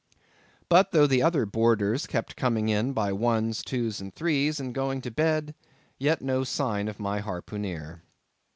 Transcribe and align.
But 0.67 0.93
though 0.93 1.05
the 1.05 1.21
other 1.21 1.45
boarders 1.45 2.07
kept 2.07 2.35
coming 2.35 2.69
in 2.69 2.91
by 2.91 3.13
ones, 3.13 3.61
twos, 3.61 4.01
and 4.01 4.11
threes, 4.11 4.59
and 4.59 4.73
going 4.73 4.99
to 5.01 5.11
bed, 5.11 5.53
yet 5.99 6.23
no 6.23 6.43
sign 6.43 6.87
of 6.87 6.99
my 6.99 7.19
harpooneer. 7.21 8.01